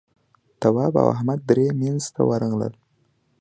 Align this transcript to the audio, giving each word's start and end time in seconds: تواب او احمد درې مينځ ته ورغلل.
تواب 0.61 0.93
او 1.01 1.07
احمد 1.15 1.39
درې 1.49 1.65
مينځ 1.79 2.03
ته 2.15 2.21
ورغلل. 2.29 2.73